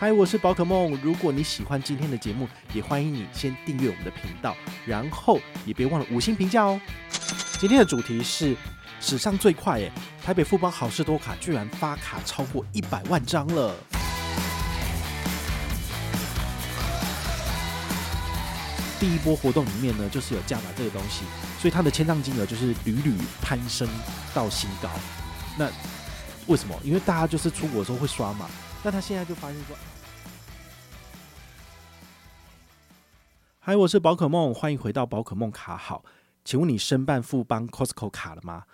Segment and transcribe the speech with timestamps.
[0.00, 0.98] 嗨，我是宝可梦。
[1.02, 6.80] 如果你喜欢今天的节目，也欢迎你先订阅我们的频道，然后也别忘了五星评价哦。
[7.58, 8.56] 今天的主题是
[8.98, 9.92] 史上最快耶，
[10.24, 13.76] 台北富邦好事多卡居然发卡超过一百万张了。
[18.98, 21.24] 第一波活动里面呢，就是有加码这个东西，
[21.58, 23.86] 所以它的签账金额就是屡屡攀升
[24.32, 24.88] 到新高。
[25.58, 25.70] 那
[26.46, 26.74] 为什么？
[26.82, 28.48] 因为大家就是出国的时候会刷嘛。
[28.82, 29.76] 那他现在就发现说。
[33.58, 36.02] 嗨，我是宝可梦，欢迎回到宝可梦卡好。
[36.44, 38.64] 请问你申办富邦 Costco 卡了吗？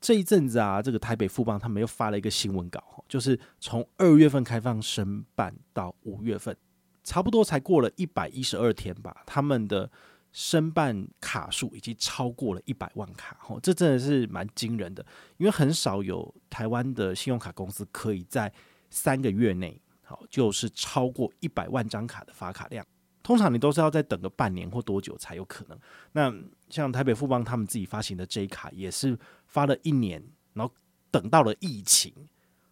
[0.00, 6.56] 这一阵子啊，这个台北富邦他们又发了一个新闻稿，就是从二月份开放申办到五月份，
[7.02, 9.90] 差不多才过了一百一十二天吧，他们的
[10.30, 15.04] 申办卡数已经超过了一百万卡，哦，这真的是蛮惊人的，
[15.38, 18.52] 因为很少有台湾的信用卡公司可以在
[18.90, 22.84] 三个月内，好，就是超过一百万张卡的发卡量。
[23.22, 25.78] 通常你都是要再等个半年或多久才有可能。
[26.12, 26.34] 那
[26.70, 30.22] 像台北富邦他们自己发行的 J 卡也是发了一年，
[30.54, 30.72] 然后
[31.10, 32.14] 等到了疫情，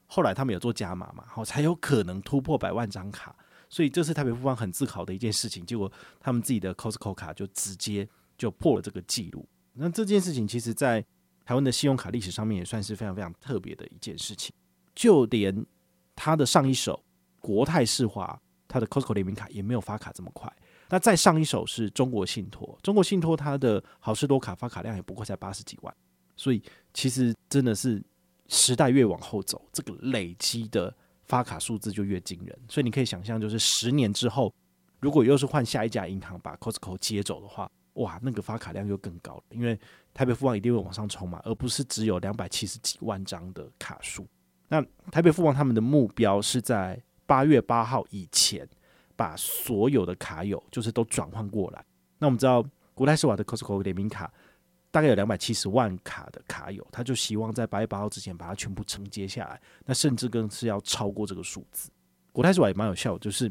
[0.06, 3.36] 后来他们有做加码嘛，好才有可能突破百万张卡。
[3.68, 5.66] 所以这是台北富邦很自豪的一件事情。
[5.66, 9.46] 结果他们自己的 Costco 卡就直接就破了这个记录。
[9.74, 11.04] 那这件事情其实在
[11.44, 14.54] 台湾的信用卡历史上面也算是非常非常特别的一件事情。
[14.94, 15.66] 就连
[16.16, 17.00] 他的上一手
[17.40, 18.36] 国泰世华。
[18.68, 20.52] 他的 Costco 联名卡也没有发卡这么快。
[20.88, 25.96] 那再上一手是中国信托，中国信托它的好事多卡发卡量也不过才八十几万，
[26.36, 26.60] 所以
[26.92, 28.02] 其实真的是
[28.48, 30.92] 时代越往后走，这个累积的
[31.26, 32.58] 发卡数字就越惊人。
[32.68, 34.52] 所以你可以想象，就是十年之后，
[34.98, 39.78] 如果又是换下一家银行把 Costco 接走的话，哇，那个发卡量又更高了，因为
[40.12, 44.26] 台北富邦一定会往上冲嘛，而不是只有两百七十几万张的卡数。
[44.68, 47.02] 那台北富邦他们的目标是在。
[47.28, 48.64] 八月八号以前，
[49.16, 51.84] 把所有的卡友就是都转换过来。
[52.18, 54.32] 那我们知道，国泰世华的 Costco 联名卡
[54.92, 59.60] 大概有两百七十万卡的卡友，他就希望在八月八号之前把它全部承接下来。
[59.84, 61.90] 那甚至更是要超过这个数字。
[62.30, 63.50] 国泰世华也蛮有效，就是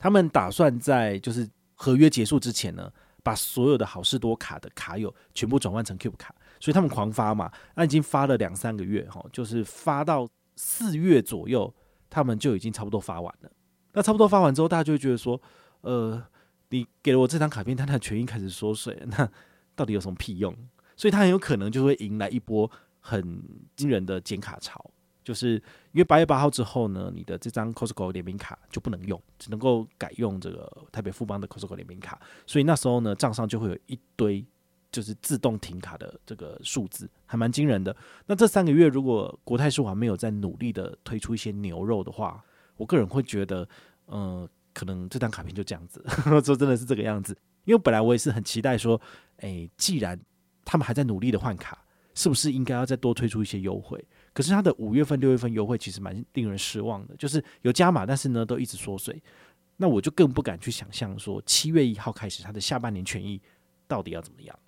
[0.00, 2.92] 他们打算在就是合约结束之前呢，
[3.22, 7.52] 把所有的好事多卡的卡友全部转换成 Cube 卡，所以他们狂发嘛。
[7.76, 11.74] 那已经发了两三个月，哈，就是发到四月左右。
[12.14, 13.50] 他们就已经差不多发完了，
[13.94, 15.40] 那差不多发完之后，大家就会觉得说，
[15.80, 16.22] 呃，
[16.68, 19.26] 你给了我这张卡片，但他的权益开始缩水，那
[19.74, 20.54] 到底有什么屁用？
[20.94, 22.70] 所以他很有可能就会迎来一波
[23.00, 23.42] 很
[23.76, 24.90] 惊人的减卡潮，
[25.24, 25.54] 就是
[25.92, 34.44] 因为八月八号之后呢，你的这张 Costco 联名卡就不能用，只能够改用这个台北富邦的 Costco 联名卡，所以那时候呢，账上就会有一堆。
[34.92, 37.96] 就是自动停卡的这个数字还蛮惊人的。
[38.26, 42.44] 那这三个月，如果国泰世华没有在努力的推出一些牛肉的话，
[42.76, 43.66] 我个人会觉得，
[44.08, 46.04] 嗯、可能这张卡片就这样子，
[46.44, 47.36] 说真的是这个样子。
[47.64, 49.00] 因为本来我也是很期待说，
[49.38, 50.18] 哎，既然
[50.64, 51.82] 他们还在努力的换卡，
[52.14, 54.04] 是不是应该要再多推出一些优惠？
[54.34, 59.22] 可是他的五月份、六月份优惠其实蛮令人失望的，就是有加码，但是呢都一直缩水。
[59.76, 63.40] 那我就更不敢去想象说，七月一号开始他的下半年权益
[63.86, 64.58] 到底要怎么样。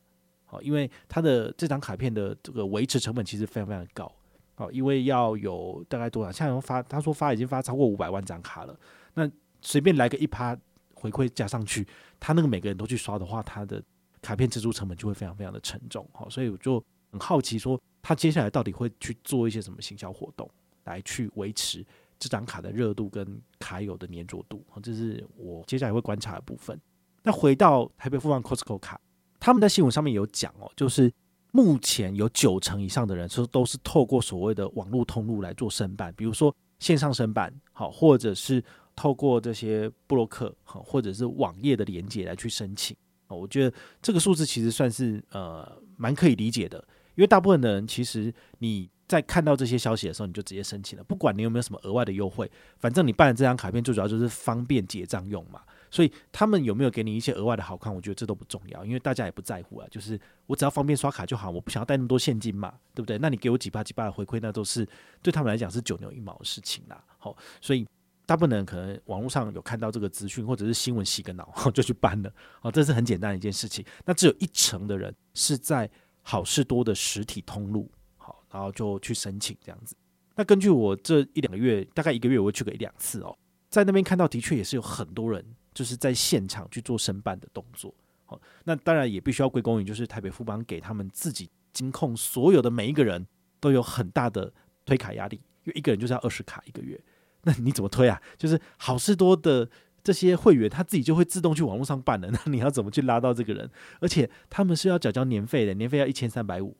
[0.62, 4.10] 因为他的这张卡片的这个维持成本其实非常非常高，
[4.54, 6.30] 好，因为要有大概多少？
[6.30, 8.78] 像发他说发已经发超过五百万张卡了，
[9.14, 9.30] 那
[9.62, 10.56] 随便来个一趴
[10.94, 11.86] 回馈加上去，
[12.20, 13.82] 他那个每个人都去刷的话，他的
[14.22, 20.48] 卡片支出成本就会非常非常的沉重，好，所以我就很好奇说，他接下来到底会去做一些什么行销活动，
[20.84, 21.84] 来去维持
[22.18, 26.80] 这张卡的热度跟卡友的粘着度，这是我接下来会观察的部分。
[27.22, 29.00] 那回到台北富邦 Costco 卡。
[29.44, 31.12] 他们在新闻上面有讲哦，就是
[31.52, 38.64] 目前有九成以上的人说都是透过所谓的网络通路来做申办，比如说线上申办，好，或者是
[38.96, 42.96] 透过这些布洛克，好，或者是网页的连接来去申请。
[43.28, 46.78] 我觉得这个数字其实算是呃蛮可以理解的，
[47.14, 55.60] 因为大部分的人其实你在看到这些消息的时候，你就直接申请了，不管你有没有什么额外的优惠，反正你办了这张卡片最主要就是方便结账用嘛。
[55.94, 57.94] 所以他们有没有给你一些额外的好看？
[57.94, 59.86] 我觉得这都不重要，因为大家也不在乎啊。
[59.88, 63.16] 就是我只要方便刷卡就好，我不想要带那么多现金嘛，对不对？
[63.18, 64.84] 那你给我几趴几趴的回馈，那都是
[65.22, 67.00] 对他们来讲是九牛一毛的事情啦。
[67.16, 67.86] 好，所以
[68.26, 73.84] 大部分人可能网络上有看到这个资讯，或者是新闻洗个脑 就去办了，哦，这是很简单的一件事情。
[74.04, 75.88] 那只有一成的人是在
[76.22, 79.94] 好事多的实体通路，好，然后就去申请这样子。
[80.34, 83.38] 那根据我这一两个月，大概一个月我会去个一两次哦，
[83.68, 85.44] 在那边看到的确也是有很多人
[85.74, 87.92] 就是在现场去做申办的动作。
[88.24, 93.26] 好，那当然也必须要归功于就是台北富邦给他们自己监控所有的每一个人
[93.60, 94.52] 都有很大的
[94.86, 96.98] 推卡压力，因为一个人就是要二十卡一个月。
[97.42, 98.22] 那你怎么推啊？
[98.38, 99.68] 就是好事多的
[100.02, 102.30] 这些会员，他自己就会自动去网络上办了。
[102.30, 103.70] 那你要怎么去拉到这个人？
[104.00, 106.74] 而且他们是要缴交年费的，年费要一千三百五，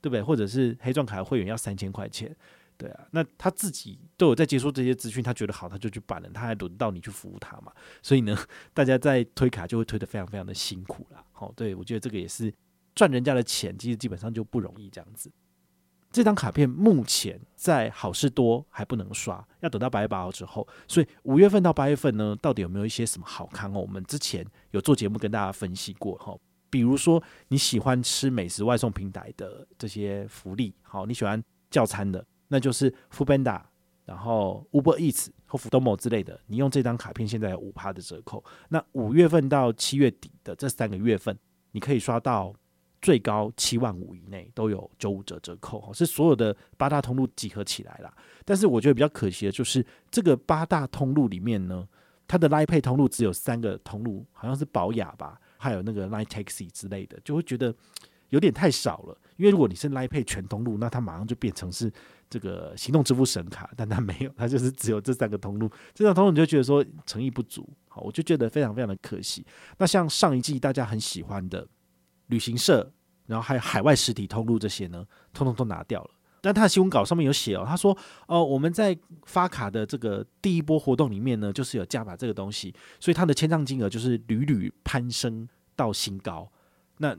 [0.00, 0.22] 对不对？
[0.22, 2.34] 或者是黑钻卡会员要三千块钱，
[2.78, 3.06] 对啊。
[3.10, 6.30] 那他自己都有在接收这些资讯，他觉得好，他就去办了。
[6.32, 7.70] 他还轮到你去服务他嘛？
[8.02, 8.38] 所以呢，
[8.72, 11.22] 大家在推卡就会推得非常非常的辛苦啦。
[11.32, 12.50] 好，对，我觉得这个也是
[12.94, 15.30] 赚人家的钱，其实基本上就不容易这样子。
[16.10, 20.66] 这张卡片目前在好事多还不能刷，要等到八月八号之后。
[20.88, 23.80] 所以五月份到八月份呢，到底有没有一些什么好康哦？
[23.80, 26.34] 我们之前有做节目跟大家分析过哈，
[26.70, 33.62] 比如说你喜欢吃美食外送平台的这些福利，好，你喜欢叫餐的，那就是 Foodpanda，
[34.04, 38.44] 然后 Uber Eats 或 f o d o m o 之类的，你用这张卡片现在有五趴的折扣。
[38.68, 41.38] 那五月份到七月底的这三个月份，
[41.72, 42.54] 你可以刷到。
[43.00, 48.12] 最高七万五以内都有九五折折扣，是所有的八大通路集合起来啦。
[48.44, 51.86] 但是我觉得比较可惜的就是，这个八大通路里面呢，
[52.26, 57.72] 它的 Line Pay 通路只有三个通路，好像是保雅吧，还有那个 Line Taxi 之类的，就会觉得
[58.30, 59.16] 有点太少了。
[59.36, 61.88] 因为如果你是 Line Pay 全通路，那它马上就变成是
[62.30, 65.68] 这个行动支付神卡，但它没有，它就是只有这三个通路。
[65.94, 69.44] 这三个通路你就觉得说诚意不足，好，我就觉得非常非常的可惜。
[69.78, 71.66] 那像上一季大家很喜欢的。
[72.30, 72.92] 旅行社，
[73.24, 75.02] 然后还有海外实体通路这些呢，
[75.32, 76.10] 通通都拿掉了。
[76.42, 77.96] 但他的新闻稿上面有写哦，他说
[78.28, 78.94] ：“哦、我们在
[79.24, 86.52] 发卡的这个第一波活动里面呢，就是有加码这个东西，所以他的签账金额就是屡屡攀升到新高。
[86.98, 87.16] 那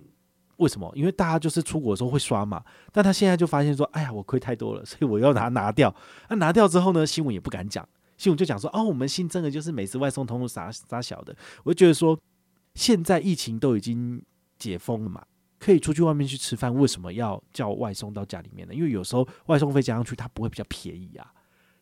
[0.59, 0.89] 为什么？
[0.95, 2.63] 因为大家就是出国的时候会刷嘛。
[2.91, 5.93] 但他现在就发现说：哎呀，我亏太多了， 所以我要拿拿掉。
[6.29, 11.35] 那拿掉之后呢，新闻也不敢讲，新闻就讲说：哦，我们新增的就是美食外送通路啥啥小的。
[11.63, 12.17] 我就觉得说，
[12.75, 14.23] 现在疫情都已经。
[14.59, 15.25] 解封了嘛，
[15.57, 18.73] 可以出去外面去吃饭，为什么要叫外送到家里面呢？
[18.75, 21.33] 因为有时候外送费加上去，它不会比较便宜啊。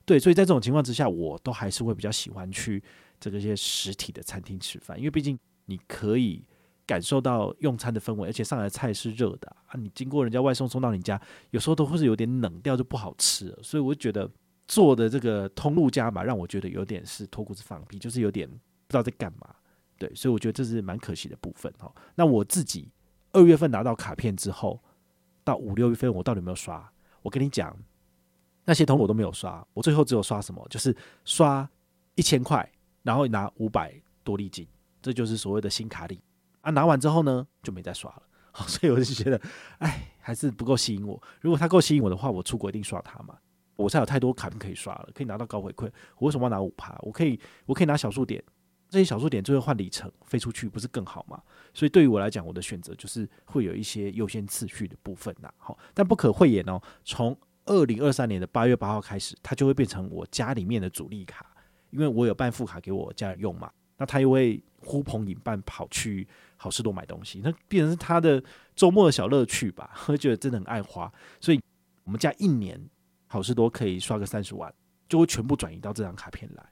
[0.06, 2.84] 对，所以在这种情况之下，我都还是会比较喜欢去
[3.20, 6.46] 这个些实体的餐厅吃饭，因为毕竟你可以
[6.88, 9.78] 感受到用餐的氛围，而且上来的菜是热的啊。
[9.78, 13.60] 你经过人家外送送到你家，有时候都会是有点冷掉，就不好吃了。
[13.62, 14.28] 所以我觉得
[14.68, 18.56] 做的这个通路加码，让我觉得有点是脱裤子放屁，就是有点不
[18.89, 19.54] 知道在干嘛。
[20.00, 21.94] 对，所以我觉得这是蛮可惜的部分哈。
[22.16, 22.90] 那我自己
[23.33, 24.81] 二月份拿到卡片之后，
[25.44, 26.90] 到五六月份我到底有没有刷？
[27.22, 27.78] 我跟你讲，
[28.63, 30.66] 那些通我都没有刷，我最后只有刷什么？
[30.69, 30.95] 就是
[31.25, 31.69] 刷
[32.16, 33.94] 一千块，然后拿五百
[34.24, 34.68] 多利金，
[35.01, 36.22] 这就是所谓的新卡里
[36.68, 36.72] 啊。
[36.72, 38.24] 拿完之后呢，就没再刷了。
[38.52, 39.40] 好，所以我就觉得，
[39.80, 41.22] 哎，还是不够吸引我。
[41.42, 43.38] 如果它够吸引我的话，我出国一定刷它嘛。
[43.75, 45.86] 我才有太多卡片可以刷了，可以拿到高回馈。
[46.18, 46.98] 我为什么要拿五趴？
[47.04, 48.44] 我可以，我可以拿小数点。
[48.90, 51.40] 这些小数点最后换里程飞出去，不是更好吗？
[51.74, 55.54] 所以对于我来讲，我的选择就是会有一些优先次序的部分呐。
[55.58, 61.46] 好，但不可讳言哦，从二零二三年的八月八号开始，它就会变成我家里面的主力卡，
[61.92, 63.69] 因为我有办副卡给我家人用嘛。
[63.98, 68.42] 那他又会呼朋引伴跑去好事多买东西，那变成是他的
[68.76, 69.92] 周末的小乐趣吧。
[70.07, 71.60] 我觉得真的很爱花，所以
[72.04, 72.80] 我们家一年
[73.28, 74.74] 好事多可以刷个三十万，
[75.10, 76.64] 就会全部转移到这张卡片来。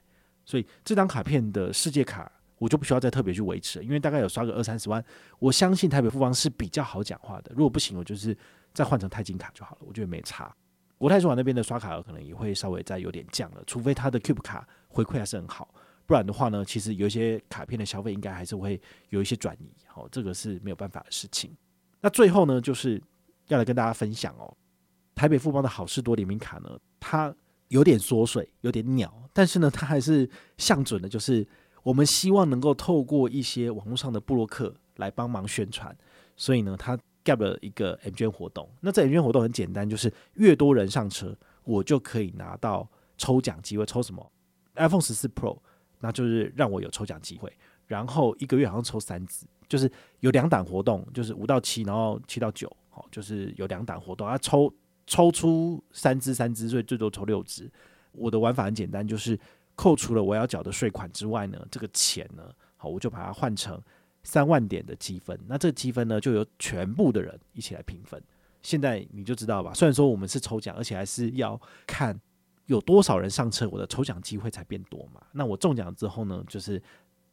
[0.44, 5.04] 所以这张卡片的世界卡，我就不需要再特别去维持了，因为大概有刷个二三十万，
[5.40, 7.50] 我相信台北富邦是比较好讲话的。
[7.50, 8.36] 如果不行，我就是
[8.72, 10.54] 再换成钛金卡就好了，我觉得没差。
[10.96, 15.74] 国泰世华那边的刷卡额可能也会稍微再有点降了，除非他的 Cube 卡回馈还是很好，
[16.06, 21.54] 不然的话呢，其实有一些卡片的消费应该还是会有一些转移，好，这个是没有办法的事情。
[22.00, 23.02] 那最后呢，就是
[23.48, 24.56] 要来跟大家分享哦，
[25.14, 27.34] 台北富邦的好事多联名卡呢，它。
[27.68, 31.44] 有点缩水，有点鸟，但是呢，它还是向准的，就是
[31.82, 35.92] 我们希望能够透过一些网络上的布洛克来帮忙宣传，
[36.36, 38.70] 所以呢，它 gap 了一个 M 券活动。
[38.80, 43.84] 那这 M 券活动很简单，就是越多人上车，我就可以拿到抽奖机会。
[43.84, 44.24] 抽什么
[44.76, 45.58] ？iPhone 十四 Pro，
[46.00, 47.52] 那就是让我有抽奖机会。
[47.86, 54.72] 然后一个月好像抽三支，就是有两档活动，就是五到七，然后七到九，好，就是有两档活动啊，抽。
[55.08, 57.70] 抽出三支三支，所以最多抽六支。
[58.10, 59.38] 我的玩法很简单，就是
[59.76, 62.42] 扣除了我要缴的税款之外呢，这个钱呢，
[62.76, 63.80] 好，我就把它换成
[64.24, 65.38] 三万点的积分。
[65.46, 68.20] 那这个积分呢，就由全部的人一起来平分。
[68.64, 69.72] 现在你就知道吧。
[69.72, 72.20] 虽然说我们是抽奖，而且还是要看
[72.66, 75.20] 有多少人上车，我的抽奖机会才变多嘛。
[75.32, 76.80] 那我中奖之后呢，就是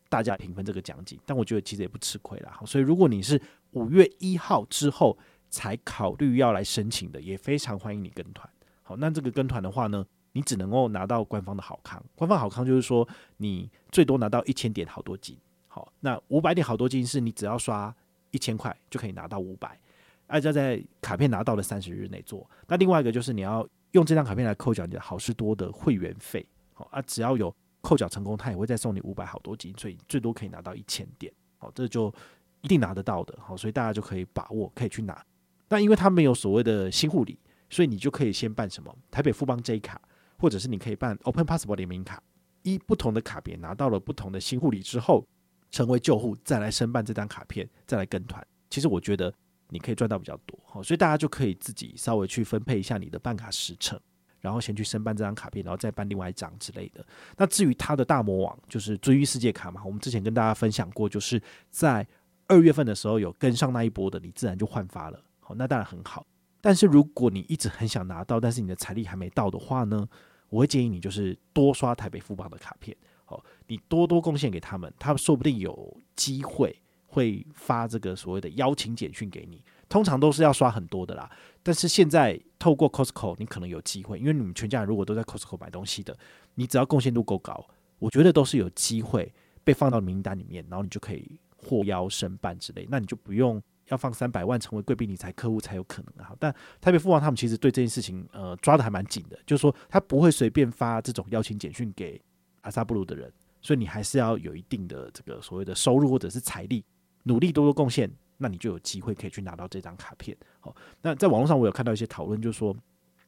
[0.09, 1.19] 大家平分这个奖金。
[1.25, 2.59] 但我觉得其实也不吃亏啦。
[2.65, 5.17] 所以如果你是五月一号之后
[5.49, 8.49] 才考虑要来申请的，也非常欢迎你跟团。
[8.83, 12.03] 好，那这个跟团的话呢，你只能够拿到官方的好康。
[12.15, 15.37] 官方好康就是说，你最多拿到一千点好多金。
[15.67, 17.95] 好，那五百点好多金是你只要刷
[18.29, 19.79] 一千块就可以拿到五百，
[20.27, 22.47] 而且在卡片拿到的三十日内做。
[22.67, 26.45] 那另外一个就是你要用这张卡片来扣缴你的好事多的会员费。
[26.73, 31.33] 好啊，只要有扣缴成功，他也会再送你五百好多金，所以最多可以拿到一千点。
[31.57, 32.13] 好，这就
[32.61, 33.35] 一定拿得到的。
[33.41, 35.25] 好，所以大家就可以把握，可以去拿。
[35.69, 37.39] 那因为他没有所谓的新护理。
[37.69, 39.99] 所以你就可以先办什么台北富邦 J 卡，
[40.37, 42.21] 或者是你可以办 Open Passport 联名卡，
[42.61, 45.25] 一不同的卡别拿到了不同的新护理之后，
[45.71, 48.45] 成为旧户，再来申办这张卡片，再来跟团。
[48.69, 49.33] 其实我觉得
[49.73, 53.99] 你可以赚到比较多，好，所以大家就可以自己稍微去分配一下你的办卡时程，
[54.39, 57.03] 然后先去申办这张卡片，然后再办另外一张之类的。
[57.35, 62.07] 那至于它的大魔王就是追忆世界卡嘛，我们之前跟大家分享过，就是在
[62.47, 66.23] 二月份的时候有跟上那一波的，你自然就换发了，好，那当然很好。
[66.61, 70.07] 但是如果你一直很想拿到，但是你的财力还没到的话呢，
[70.49, 76.79] 我会建议你就是多刷台北富邦的卡片，好，你多多贡献给他们，他们说不定有机会
[77.13, 79.63] 会发这个所谓的邀请简讯给你。
[79.87, 81.29] 通常都是要刷很多的啦，
[81.61, 86.17] 但是现在透过 Costco，你可能有机会，因为你们全家人如果都在 Costco 买东西的，
[86.55, 87.65] 你只要贡献度够高，
[87.99, 89.31] 我觉得都是有机会
[89.63, 93.61] 被放到名单里面，然后你就可以获邀申办之类，那你就不用。
[93.87, 96.33] 要放三百万成为贵宾理财客户才有可能啊！
[96.39, 102.19] 但台北富邦他们其实对这件事情呃抓得还蛮紧的，就是说他不会随便发这种邀请简讯给
[102.61, 106.83] 阿萨布鲁的人，所以你还是要有一定的这个所谓的收入或者是财力，
[107.23, 110.35] 努力多多贡献，那你就有机会可以去拿到这张卡片。
[110.59, 112.75] 好，那在网络上我有看到一些讨论，就是说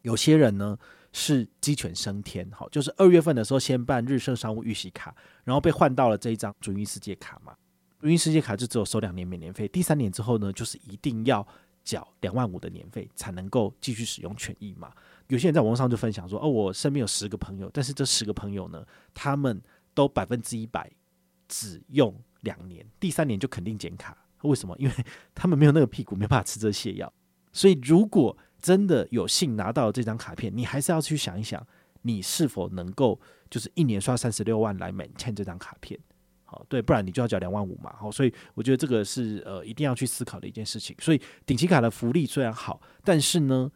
[0.02, 0.78] 有些人呢
[1.12, 7.56] 是鸡犬升天，好，就是二月份的时候先办日盛商务预习卡，然后被换到了这一张鱒鱼世界卡嘛。
[8.02, 11.46] 鱒鱼世界卡就只有收两年免年费，第三年之后呢，就是一定要
[11.84, 14.92] 缴两万五的年费才能够继续使用权益嘛。
[15.28, 19.60] 有些人在网络上就分享说：“哦，我身边有十个朋友，但是这十个朋友呢，他们
[19.96, 20.92] 都百分之一百
[21.48, 22.14] 只用
[22.46, 24.18] 两年，第三年就肯定减卡。
[24.44, 24.74] 为什么？
[24.80, 24.94] 因为
[25.34, 27.12] 他们没有那个屁股，没办法吃这泻药。
[27.52, 31.66] 所以，如果真的有幸拿到这张卡片，你还是要去想一想，
[32.04, 36.00] 你是否能够就是一年刷三十六万来 maintain 这张卡片。”
[36.48, 37.92] 好对，不然你就要缴两万五嘛。
[37.98, 40.96] 好，所以我觉得这个是呃一定要去思考的一件事情。
[41.00, 43.72] 所以顶级卡的福利虽然好，但是呢，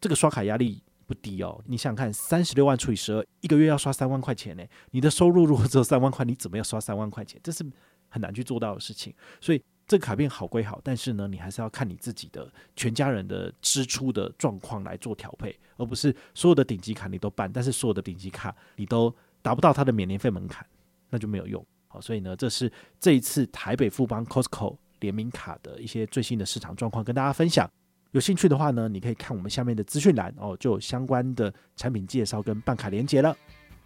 [0.00, 1.62] 这个刷卡压力不低哦。
[1.66, 4.64] 你想想看，三十六万除以十二，一个月要刷三万块钱呢。
[4.90, 7.40] 你的收入如果只有三万块，你怎么要刷三万块钱？
[7.42, 7.64] 这是
[8.08, 9.14] 很难去做到的事情。
[9.40, 20.66] 所以这个卡片好归好，但是呢，你还是要看你自己的全家人的支出的状况来做调配，而不是所有的顶级卡你都办，但是所有的顶级卡你都达不到它的免年费门槛，
[21.08, 21.64] 那就没有用。
[21.88, 27.70] 好，所以呢，这是这一次台北富邦 Costco 联名卡的一些最新的市场状况，跟大家分享。
[28.10, 33.36] 有兴趣的话呢，你可以看我们下面的资讯栏哦，就有相关的产品介绍跟办卡连结了。